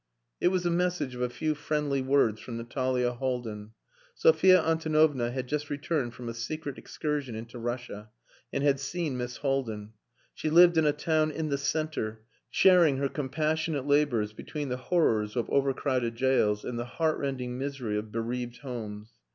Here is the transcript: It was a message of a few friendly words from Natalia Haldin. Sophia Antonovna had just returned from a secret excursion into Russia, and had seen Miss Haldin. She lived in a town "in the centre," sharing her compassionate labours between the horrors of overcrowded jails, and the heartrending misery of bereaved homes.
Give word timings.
It 0.39 0.47
was 0.47 0.65
a 0.65 0.71
message 0.71 1.13
of 1.13 1.21
a 1.21 1.29
few 1.29 1.53
friendly 1.53 2.01
words 2.01 2.41
from 2.41 2.57
Natalia 2.57 3.11
Haldin. 3.11 3.73
Sophia 4.15 4.59
Antonovna 4.59 5.29
had 5.29 5.45
just 5.45 5.69
returned 5.69 6.15
from 6.15 6.27
a 6.27 6.33
secret 6.33 6.79
excursion 6.79 7.35
into 7.35 7.59
Russia, 7.59 8.09
and 8.51 8.63
had 8.63 8.79
seen 8.79 9.15
Miss 9.15 9.37
Haldin. 9.37 9.91
She 10.33 10.49
lived 10.49 10.75
in 10.79 10.87
a 10.87 10.91
town 10.91 11.29
"in 11.29 11.49
the 11.49 11.57
centre," 11.59 12.23
sharing 12.49 12.97
her 12.97 13.09
compassionate 13.09 13.85
labours 13.85 14.33
between 14.33 14.69
the 14.69 14.77
horrors 14.77 15.35
of 15.35 15.47
overcrowded 15.51 16.15
jails, 16.15 16.65
and 16.65 16.79
the 16.79 16.85
heartrending 16.97 17.59
misery 17.59 17.95
of 17.95 18.11
bereaved 18.11 18.57
homes. 18.61 19.11